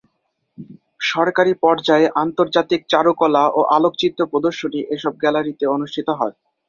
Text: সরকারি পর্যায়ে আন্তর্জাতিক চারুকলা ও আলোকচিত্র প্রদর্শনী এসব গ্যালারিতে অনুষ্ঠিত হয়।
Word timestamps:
সরকারি 1.11 1.53
পর্যায়ে 1.63 2.07
আন্তর্জাতিক 2.23 2.81
চারুকলা 2.89 3.43
ও 3.51 3.69
আলোকচিত্র 3.77 4.19
প্রদর্শনী 4.31 4.79
এসব 4.95 5.13
গ্যালারিতে 5.21 5.65
অনুষ্ঠিত 5.75 6.07
হয়। 6.19 6.35